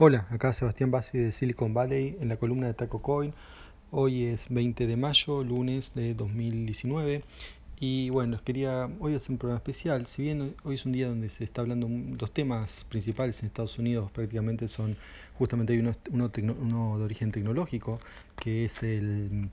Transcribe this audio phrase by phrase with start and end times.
[0.00, 3.34] Hola, acá Sebastián Bassi de Silicon Valley en la columna de Taco Coin.
[3.90, 7.24] Hoy es 20 de mayo, lunes de 2019.
[7.80, 10.06] Y bueno, quería hoy hacer un programa especial.
[10.06, 13.76] Si bien hoy es un día donde se está hablando, los temas principales en Estados
[13.76, 14.96] Unidos prácticamente son
[15.36, 17.98] justamente hay uno, uno de origen tecnológico,
[18.36, 19.50] que es el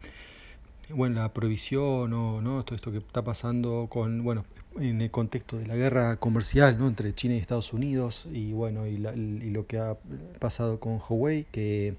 [0.90, 4.46] bueno, la prohibición o no todo esto que está pasando con bueno
[4.80, 6.88] en el contexto de la guerra comercial ¿no?
[6.88, 9.98] entre China y Estados Unidos y bueno y, la, y lo que ha
[10.40, 11.96] pasado con Huawei que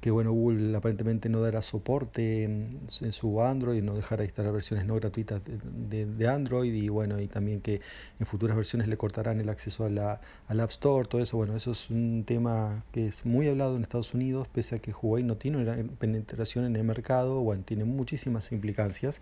[0.00, 4.94] que bueno, Google aparentemente no dará soporte en, su Android, no dejará instalar versiones no
[4.96, 7.80] gratuitas de, de, Android y bueno, y también que
[8.18, 11.56] en futuras versiones le cortarán el acceso a la, al App Store, todo eso, bueno,
[11.56, 15.22] eso es un tema que es muy hablado en Estados Unidos, pese a que Huawei
[15.22, 19.20] no tiene penetración en el mercado, bueno, tiene muchísimas implicancias.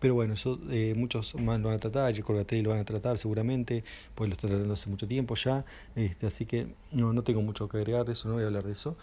[0.00, 2.84] Pero bueno, eso eh, muchos más lo van a tratar, y Corgateri lo van a
[2.84, 3.84] tratar seguramente,
[4.14, 5.64] pues lo está tratando hace mucho tiempo ya,
[5.96, 8.64] este, así que no, no tengo mucho que agregar de eso, no voy a hablar
[8.64, 8.98] de eso.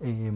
[0.00, 0.32] Eh,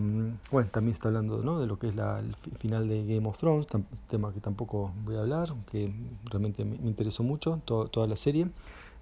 [0.50, 1.59] bueno, también está hablando ¿no?
[1.60, 3.66] de lo que es la, el final de Game of Thrones,
[4.09, 5.92] tema que tampoco voy a hablar, que
[6.24, 8.48] realmente me, me interesó mucho, to, toda la serie.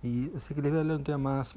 [0.02, 1.56] Y así que les voy a hablar de un tema más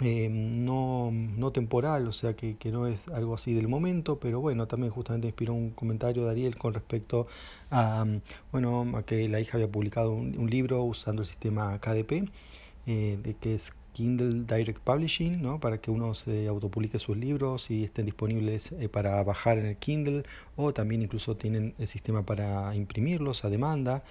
[0.00, 4.40] eh, no, no temporal, o sea que, que, no es algo así del momento, pero
[4.40, 7.26] bueno, también justamente inspiró un comentario de Ariel con respecto
[7.70, 8.04] a,
[8.52, 12.28] bueno, a que la hija había publicado un, un libro usando el sistema KDP,
[12.86, 15.58] eh, de que es Kindle Direct Publishing, ¿no?
[15.58, 19.78] para que uno se autopublique sus libros y estén disponibles eh, para bajar en el
[19.78, 24.04] Kindle o también incluso tienen el sistema para imprimirlos a demanda.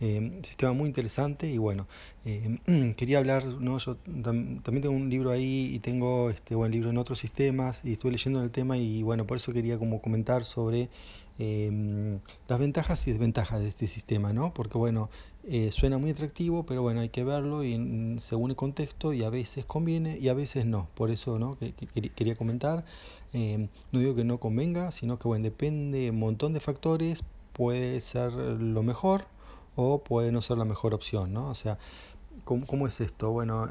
[0.00, 1.88] Eh, sistema muy interesante y bueno,
[2.24, 2.58] eh,
[2.96, 3.78] quería hablar, ¿no?
[3.78, 7.84] yo tam también tengo un libro ahí y tengo este buen libro en otros sistemas
[7.84, 10.88] y estuve leyendo el tema y bueno, por eso quería como comentar sobre
[11.38, 14.52] eh, las ventajas y desventajas de este sistema, ¿no?
[14.54, 15.08] Porque bueno,
[15.44, 19.30] eh, suena muy atractivo, pero bueno, hay que verlo y según el contexto y a
[19.30, 20.88] veces conviene y a veces no.
[20.94, 21.58] Por eso, ¿no?
[21.58, 22.84] Que, que quería comentar.
[23.32, 27.24] Eh, no digo que no convenga, sino que bueno, depende de un montón de factores,
[27.54, 29.24] puede ser lo mejor
[29.74, 31.48] o puede no ser la mejor opción, ¿no?
[31.48, 31.78] O sea,
[32.44, 33.30] ¿cómo, cómo es esto?
[33.30, 33.68] Bueno,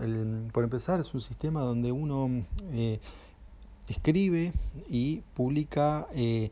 [0.51, 2.99] por empezar es un sistema donde uno eh,
[3.87, 4.53] escribe
[4.89, 6.51] y publica eh,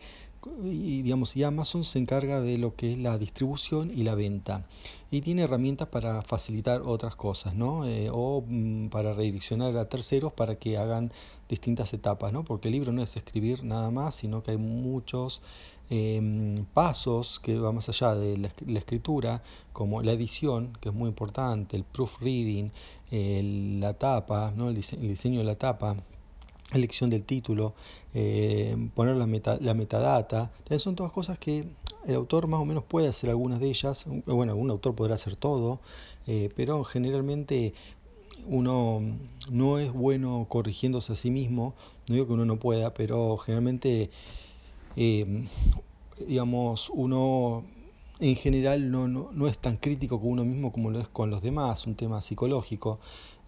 [0.63, 4.65] y digamos y Amazon se encarga de lo que es la distribución y la venta
[5.11, 7.85] y tiene herramientas para facilitar otras cosas ¿no?
[7.85, 11.11] Eh, o mm, para redireccionar a terceros para que hagan
[11.49, 12.43] distintas etapas ¿no?
[12.43, 15.41] porque el libro no es escribir nada más sino que hay muchos
[15.89, 21.09] eh, pasos que van más allá de la, escritura como la edición que es muy
[21.09, 22.71] importante el proofreading
[23.11, 24.69] eh, la tapa ¿no?
[24.69, 25.97] el, dise el diseño de la tapa
[26.71, 27.73] elección del título,
[28.13, 31.65] eh, poner la, meta, la metadata, Entonces son todas cosas que
[32.05, 35.35] el autor más o menos puede hacer algunas de ellas, bueno, algún autor podrá hacer
[35.35, 35.79] todo,
[36.27, 37.73] eh, pero generalmente
[38.47, 39.01] uno
[39.51, 41.73] no es bueno corrigiéndose a sí mismo,
[42.07, 44.09] no digo que uno no pueda, pero generalmente,
[44.95, 45.45] eh,
[46.27, 47.63] digamos, uno
[48.19, 51.29] en general no, no, no, es tan crítico con uno mismo como lo es con
[51.29, 52.99] los demás, un tema psicológico.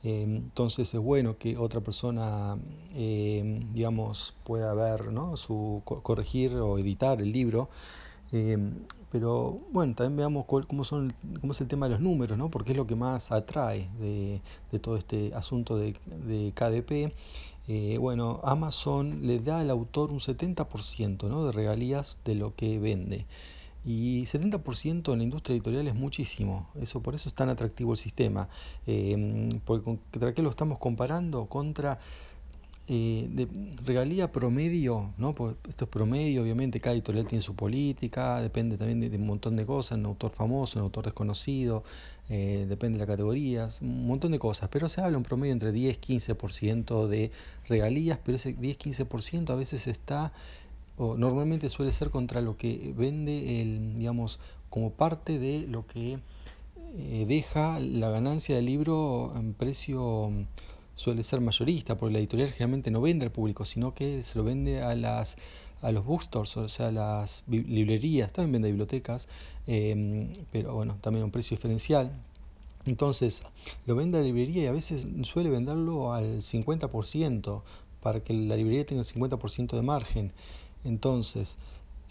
[0.04, 2.58] Eh, entonces es bueno que otra persona,
[2.96, 5.38] eh, digamos, pueda ver, ¿no?
[5.38, 7.70] Su, corregir o editar el libro.
[8.32, 8.58] Eh,
[9.12, 12.50] pero bueno, también veamos cuál, cómo, son, cómo es el tema de los números, ¿no?
[12.50, 14.42] porque es lo que más atrae de,
[14.72, 17.14] de todo este asunto de, de KDP.
[17.68, 21.46] Eh, bueno, Amazon le da al autor un 70% ¿no?
[21.46, 23.26] de regalías de lo que vende.
[23.84, 27.98] Y 70% en la industria editorial es muchísimo, eso por eso es tan atractivo el
[27.98, 28.48] sistema,
[28.86, 32.00] eh, porque contra qué lo estamos comparando contra
[32.88, 33.48] eh, de
[33.86, 35.34] regalía promedio, ¿no?
[35.34, 39.28] Pues esto es promedio, obviamente cada editorial tiene su política, depende también de, de un
[39.28, 41.84] montón de cosas, un autor famoso, un autor desconocido,
[42.28, 45.74] eh, depende de las categorías, un montón de cosas, pero se habla un promedio entre
[45.74, 47.32] 10-15% de
[47.68, 50.34] regalías, pero ese 10-15% a veces está
[51.18, 54.40] normalmente suele ser contra lo que vende el, digamos,
[54.70, 56.20] como parte de lo que
[56.96, 60.32] eh, deja la ganancia del libro en precio
[60.96, 64.44] suele ser mayorista, porque la editorial generalmente no vende al público, sino que se lo
[64.44, 65.38] vende a las
[65.82, 69.28] a los bookstores, o sea, a las librerías, también vende bibliotecas,
[69.66, 72.12] eh, pero bueno, también a un precio diferencial.
[72.86, 73.44] Entonces,
[73.88, 77.64] lo vende a la librería y a veces suele venderlo al 50%
[78.02, 80.32] para que la librería tenga el 50% de margen.
[80.84, 81.58] Entonces,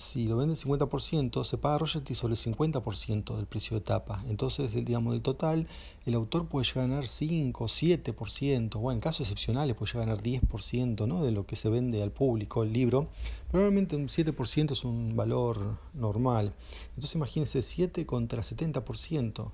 [0.00, 4.24] si lo vende el 50%, se paga royalty sobre el 50% del precio de tapa.
[4.30, 5.68] Entonces, digamos, del total,
[6.06, 11.06] el autor puede llegar ganar 5, 7%, o en casos excepcionales puede llegar ganar 10%
[11.06, 11.22] ¿no?
[11.22, 13.08] de lo que se vende al público el libro.
[13.50, 16.54] Probablemente un 7% es un valor normal.
[16.94, 19.50] Entonces, imagínense 7 contra 70%.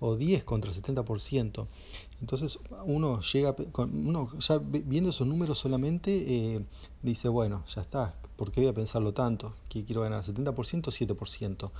[0.00, 1.66] O 10 contra el 70%.
[2.20, 6.64] Entonces uno llega, uno ya viendo esos números solamente eh,
[7.02, 9.54] dice, bueno, ya está, ¿por qué voy a pensarlo tanto?
[9.68, 11.70] ¿Que quiero ganar 70%, 7%?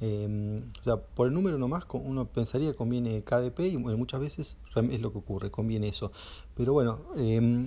[0.00, 4.56] Eh, o sea, por el número nomás uno pensaría conviene KDP y bueno, muchas veces
[4.76, 6.12] es lo que ocurre, conviene eso.
[6.56, 7.66] Pero bueno, eh,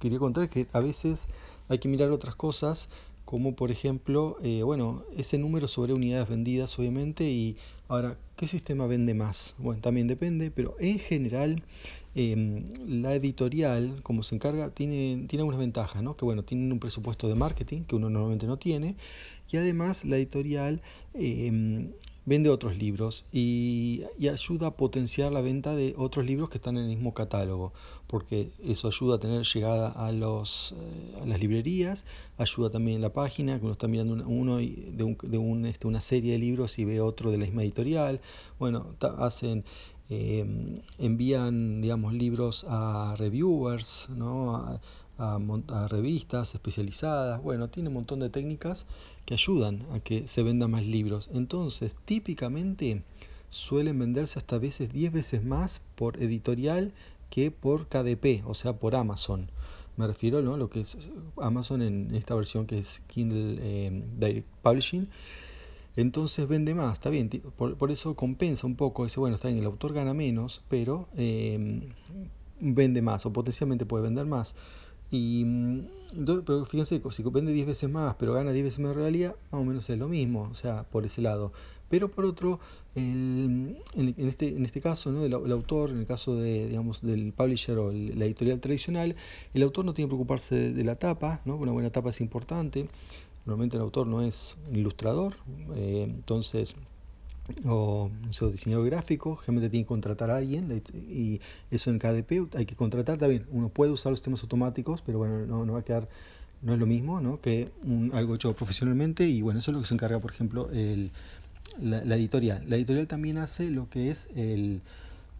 [0.00, 1.28] quería contar que a veces
[1.68, 2.88] hay que mirar otras cosas
[3.28, 8.86] como por ejemplo, eh, bueno, ese número sobre unidades vendidas obviamente y ahora, ¿qué sistema
[8.86, 9.54] vende más?
[9.58, 11.62] Bueno, también depende, pero en general
[12.14, 16.16] em, la editorial, como se encarga, tiene, tiene algunas ventajas, ¿no?
[16.16, 18.96] Que bueno, tienen un presupuesto de marketing que uno normalmente no tiene
[19.50, 20.80] y además la editorial
[21.14, 21.90] em,
[22.28, 26.84] vende otros libros y, ayuda a potenciar la venta de otros libros que están en
[26.84, 27.72] el mismo catálogo,
[28.06, 32.04] porque eso ayuda a tener llegada a, los, eh, a las librerías,
[32.36, 35.86] ayuda también en la página, que uno está mirando uno de, un, de un, este,
[35.86, 38.20] una serie de libros y ve otro de la misma editorial,
[38.58, 39.64] bueno, hacen...
[40.10, 40.42] Eh,
[40.98, 44.80] envían digamos libros a reviewers ¿no?
[45.88, 47.42] Revistas especializadas.
[47.42, 48.86] Bueno, tiene un montón de técnicas
[49.24, 51.28] que ayudan a que se vendan más libros.
[51.32, 53.02] Entonces, típicamente
[53.50, 56.92] suelen venderse hasta veces 10 veces más por editorial
[57.30, 59.50] que por KDP, o sea, por Amazon.
[59.96, 60.96] Me refiero a lo que es
[61.36, 65.08] Amazon en esta versión que es Kindle eh, Direct Publishing.
[65.96, 69.66] Entonces vende más, está bien, por, eso compensa un poco, dice, bueno, está bien, el
[69.66, 71.90] autor gana menos, pero eh,
[72.60, 74.54] vende más o potencialmente puede vender más.
[75.10, 78.94] Y mm, entonces, pero fíjense, si vende 10 veces más, pero gana 10 veces más
[78.94, 81.52] realidad, más o menos es lo mismo, o sea, por ese lado.
[81.88, 82.60] Pero por otro,
[82.94, 85.24] en, este, en este caso, ¿no?
[85.24, 89.16] el, autor, en el caso de, digamos, del publisher o la editorial tradicional,
[89.54, 91.56] el autor no tiene que preocuparse de, la tapa, ¿no?
[91.56, 92.88] una buena tapa es importante.
[93.46, 95.36] Normalmente el autor no es ilustrador,
[95.74, 96.76] eh, entonces
[97.64, 101.40] o un diseñador gráfico, generalmente tiene que contratar a alguien y
[101.70, 103.46] eso en KDP hay que contratar también.
[103.50, 106.08] Uno puede usar los sistemas automáticos, pero bueno, no, no va a quedar,
[106.62, 107.40] no es lo mismo ¿no?
[107.40, 107.70] que
[108.12, 111.10] algo hecho profesionalmente y bueno, eso es lo que se encarga, por ejemplo, el,
[111.80, 112.64] la, editorial.
[112.68, 114.80] La editorial también hace lo que es el,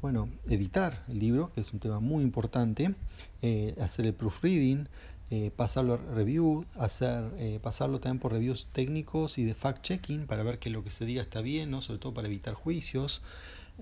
[0.01, 2.95] bueno, editar el libro, que es un tema muy importante,
[3.43, 4.89] eh, hacer el proofreading,
[5.31, 10.43] eh, pasarlo a review, hacer, eh, pasarlo también por reviews técnicos y de fact-checking para
[10.43, 11.83] ver que lo que se diga está bien, ¿no?
[11.83, 13.21] sobre todo para evitar juicios.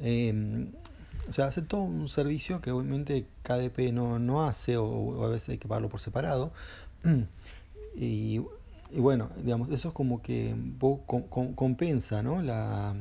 [0.00, 0.72] Em,
[1.28, 5.50] o sea, hace todo un servicio que obviamente KDP no, no hace o, a veces
[5.50, 6.52] hay que pagarlo por separado.
[7.94, 8.40] y,
[8.92, 10.54] bueno, digamos, eso es como que
[11.30, 12.42] compensa ¿no?
[12.42, 12.94] la,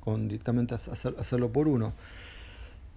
[0.00, 1.92] con directamente hacerlo por uno.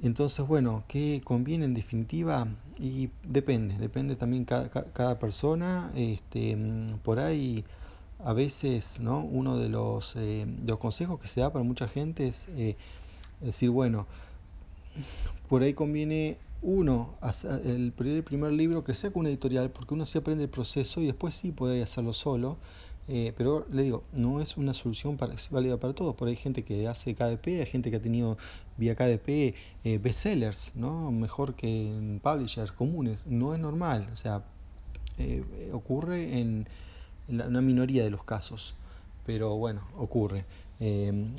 [0.01, 2.47] Entonces, bueno, ¿qué conviene en definitiva?
[2.79, 5.91] Y depende, depende también cada, cada persona.
[5.95, 7.63] Este, mm, por ahí,
[8.23, 9.19] a veces, ¿no?
[9.19, 12.75] Uno de los, eh, de los consejos que se da para mucha gente es eh,
[13.41, 14.07] decir, bueno,
[15.49, 17.15] por ahí conviene uno,
[17.65, 21.01] el primer, primer libro que sea con una editorial, porque uno sí aprende el proceso
[21.01, 22.57] y después sí puede hacerlo solo.
[23.09, 26.15] Eh, pero le digo, no es una solución para, válida para todos.
[26.15, 28.37] Por ahí hay gente que hace KDP, hay gente que ha tenido
[28.77, 31.11] vía KDP eh, bestsellers, ¿no?
[31.11, 33.25] mejor que en publishers comunes.
[33.27, 34.43] No es normal, o sea,
[35.17, 36.67] eh, ocurre en,
[37.27, 38.75] una minoría de los casos.
[39.25, 40.45] Pero bueno, ocurre.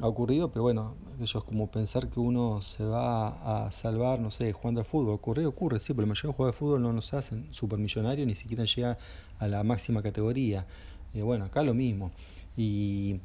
[0.00, 4.52] ha ocurrido, pero bueno, es como pensar que uno se va a salvar, no sé,
[4.52, 5.14] jugando al fútbol.
[5.14, 8.34] Ocurre, ocurre, sí, pero la mayoría de jugadores de fútbol no nos hacen supermillonarios, ni
[8.34, 8.96] siquiera llega
[9.38, 10.66] a la máxima categoría.
[11.14, 12.10] Eh, bueno, acá lo mismo.
[12.56, 13.20] Y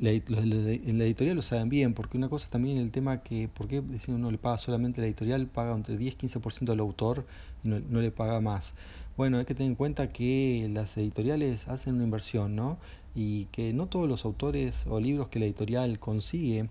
[0.00, 3.68] la, en la editorial lo saben bien, porque una cosa también el tema que, ¿por
[3.68, 5.46] qué uno le paga solamente la editorial?
[5.46, 7.24] Paga entre 10 y 15% al autor
[7.64, 8.74] y no, no, le paga más.
[9.16, 12.78] Bueno, hay que tener en cuenta que las editoriales hacen una inversión, ¿no?
[13.14, 16.68] Y que no todos los autores o libros que la editorial consigue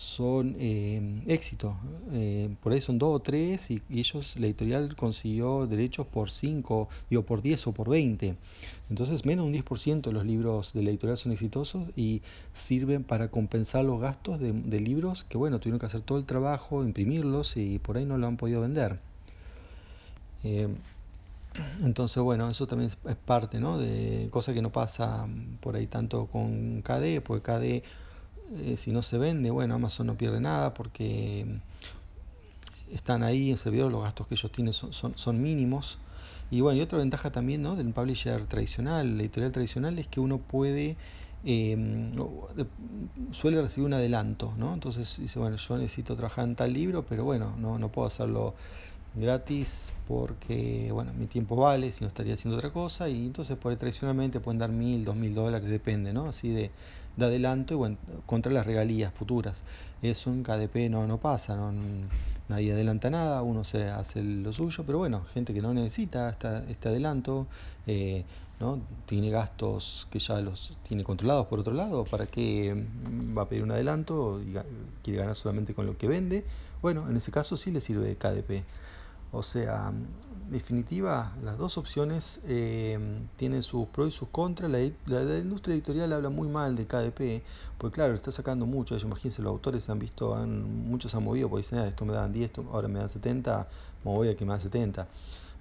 [0.00, 1.74] son eh, éxitos.
[2.12, 6.88] Eh, por ahí son dos o tres y, ellos, la editorial consiguió derechos por 5,
[7.10, 8.34] digo por 10 o por 20.
[8.88, 12.22] Entonces menos de un 10% de los libros de la editorial son exitosos y
[12.54, 16.82] sirven para compensar los gastos de, libros que bueno, tuvieron que hacer todo el trabajo,
[16.82, 18.98] imprimirlos y por ahí no lo han podido vender.
[20.44, 20.68] Eh,
[21.82, 23.76] entonces, bueno, eso también es, parte, ¿no?
[23.76, 25.28] De cosas que no pasa
[25.60, 27.84] por ahí tanto con KD, porque KD
[28.58, 31.60] eh, si no se vende, bueno, Amazon no pierde nada porque
[32.92, 35.98] están ahí en servidor, los gastos que ellos tienen son, son, mínimos.
[36.50, 37.76] Y bueno, y otra ventaja también ¿no?
[37.76, 40.96] del publisher tradicional, la editorial tradicional, es que uno puede,
[41.44, 42.12] em,
[43.30, 44.74] suele recibir un adelanto, ¿no?
[44.74, 48.54] Entonces dice, bueno, yo necesito trabajar en tal libro, pero bueno, no, no puedo hacerlo
[49.14, 53.76] gratis porque, bueno, mi tiempo vale, si no estaría haciendo otra cosa, y entonces por
[53.76, 56.26] tradicionalmente pueden dar mil, dos mil dólares, depende, ¿no?
[56.26, 56.72] Así de,
[57.16, 59.64] de adelanto y contra las regalías futuras.
[60.02, 61.72] Eso en KDP no, no pasa, no,
[62.48, 66.88] nadie adelanta nada, uno se hace lo suyo, pero bueno, gente que no necesita este
[66.88, 67.46] adelanto,
[67.86, 68.24] eh,
[68.58, 68.80] ¿no?
[69.06, 72.74] tiene gastos que ya los tiene controlados por otro lado, ¿para qué
[73.36, 74.54] va a pedir un adelanto y
[75.02, 76.44] quiere ganar solamente con lo que vende?
[76.82, 78.64] Bueno, en ese caso sí le sirve KDP.
[79.32, 82.98] O sea, en definitiva, las dos opciones eh,
[83.36, 84.70] tienen sus pros y sus contras.
[84.70, 84.82] La,
[85.38, 87.44] industria editorial habla muy mal de KDP,
[87.78, 88.96] porque claro, está sacando mucho.
[88.98, 92.32] Imagínense, los autores han visto, han, muchos han movido, porque dicen, ah, esto me dan
[92.32, 93.68] 10, ahora me dan 70,
[94.04, 95.06] me voy a que me da 70.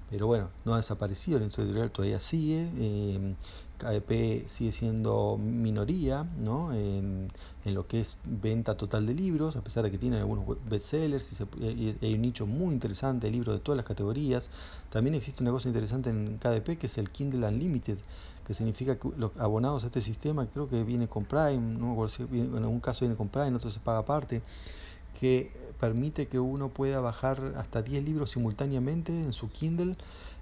[0.10, 2.70] Pero bueno, no ha desaparecido, la industria editorial todavía sigue.
[2.78, 3.36] Eh,
[3.80, 6.74] KDP sigue siendo minoría ¿no?
[6.74, 7.32] en,
[7.66, 11.96] lo que es venta total de libros, a pesar de que tiene algunos bestsellers y,
[12.02, 14.50] hay un nicho muy interesante de libros de todas las categorías.
[14.90, 17.98] También existe una cosa interesante en KDP que es el Kindle Unlimited,
[18.46, 22.56] que significa que los abonados a este sistema, creo que viene con Prime, no en
[22.58, 24.42] algún caso viene con Prime, en otro se paga aparte,
[25.20, 29.96] que permite que uno pueda bajar hasta 10 libros simultáneamente en su Kindle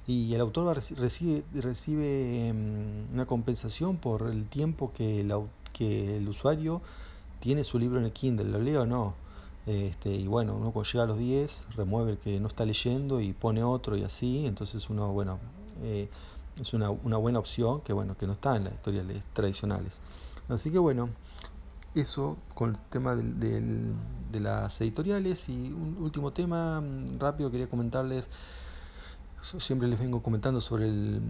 [0.05, 5.33] y el autor recibe, recibe em, una compensación por el tiempo que el,
[5.73, 6.81] que el usuario
[7.39, 9.13] tiene su libro en el Kindle, lo leo o no.
[9.65, 13.19] Este, y bueno, uno cuando llega a los 10 remueve el que no está leyendo
[13.19, 15.39] y pone otro y así, entonces uno, bueno,
[15.83, 16.07] eh,
[16.59, 19.99] es una, una, buena opción que bueno, que no está en las editoriales tradicionales.
[20.47, 21.09] Así que bueno,
[22.01, 23.93] eso con el tema del, del,
[24.31, 28.29] de las editoriales y un último tema mm, rápido quería comentarles
[29.59, 31.21] siempre les vengo comentando sobre el,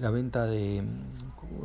[0.00, 0.78] la venta de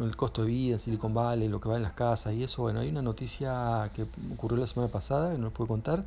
[0.02, 2.62] el costo de vida en Silicon Valley, lo que va en las casas y eso.
[2.64, 6.06] Bueno, hay una noticia que ocurrió la semana pasada, que no les puedo contar.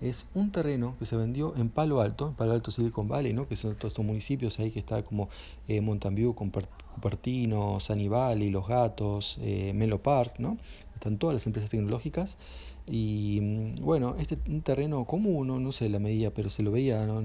[0.00, 3.46] Es un terreno que se vendió en Palo Alto, en Palo Alto Silicon Valley, ¿no?
[3.46, 5.28] que son todos estos municipios ahí que está como
[5.68, 8.08] eh, Mountain View, Cupertino, Sunny
[8.50, 10.56] Los Gatos, eh, Melo Park, ¿no?
[10.94, 12.38] están todas las empresas tecnológicas.
[12.86, 17.04] Y bueno, este un terreno común, no, no sé la medida, pero se lo veía,
[17.06, 17.22] ¿no?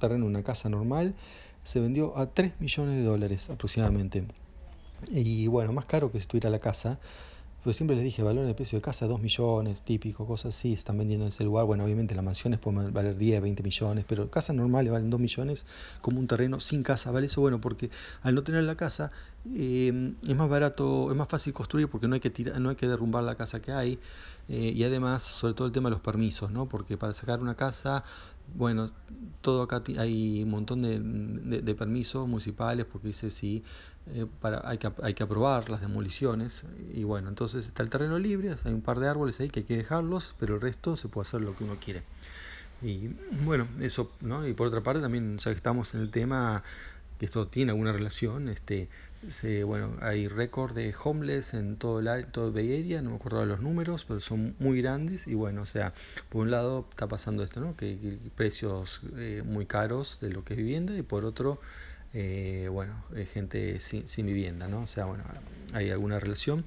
[0.00, 1.14] terreno, una casa normal,
[1.62, 4.26] se vendió a 3 millones de dólares aproximadamente.
[5.10, 6.98] Y bueno, más caro que si tuviera la casa.
[7.62, 10.98] Pues siempre les dije, valor de precio de casa 2 millones, típico, cosas así, están
[10.98, 11.64] vendiendo en ese lugar.
[11.64, 15.64] Bueno, obviamente las mansiones pueden valer 10, 20 millones, pero casas normales valen 2 millones,
[16.00, 17.12] como un terreno sin casa.
[17.12, 17.88] Vale eso, bueno, porque
[18.22, 19.12] al no tener la casa
[19.54, 22.74] eh, es más barato, es más fácil construir porque no hay que, tirar, no hay
[22.74, 24.00] que derrumbar la casa que hay.
[24.48, 26.68] Eh, y además, sobre todo el tema de los permisos, ¿no?
[26.68, 28.02] Porque para sacar una casa
[28.54, 28.90] bueno,
[29.40, 33.62] todo acá hay un montón de, de, permisos municipales porque dice si
[34.08, 38.18] eh, para, hay, que, hay que aprobar las demoliciones y bueno, entonces está el terreno
[38.18, 41.08] libre, hay un par de árboles ahí que hay que dejarlos, pero el resto se
[41.08, 42.02] puede hacer lo que uno quiere.
[42.82, 43.08] Y
[43.44, 44.46] bueno, eso, ¿no?
[44.46, 46.64] Y por otra parte también, ya que estamos en el tema
[47.24, 48.88] esto tiene alguna relación, este,
[49.28, 53.46] se, bueno, hay récord de homeless en todo el todo Bay Area, no me acuerdo
[53.46, 55.94] los números, pero son muy grandes y bueno, o sea,
[56.28, 57.76] por un lado está pasando esto, ¿no?
[57.76, 61.60] Que, precios eh, muy caros de lo que es vivienda y por otro,
[62.12, 64.82] eh, bueno, hay gente sin, sin, vivienda, ¿no?
[64.82, 65.24] O sea, bueno,
[65.72, 66.64] hay alguna relación,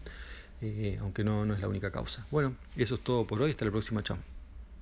[0.62, 2.26] eh, aunque no, no es la única causa.
[2.32, 4.35] Bueno, eso es todo por hoy, hasta la próxima, chao.